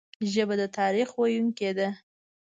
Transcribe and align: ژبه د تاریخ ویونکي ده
ژبه 0.31 0.55
د 0.61 0.63
تاریخ 0.77 1.09
ویونکي 1.15 1.71
ده 1.77 1.87